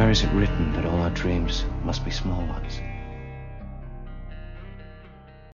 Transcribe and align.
Where 0.00 0.10
is 0.10 0.22
it 0.22 0.32
written 0.32 0.72
that 0.72 0.86
all 0.86 1.02
our 1.02 1.10
dreams 1.10 1.66
must 1.84 2.06
be 2.06 2.10
small 2.10 2.40
ones? 2.46 2.80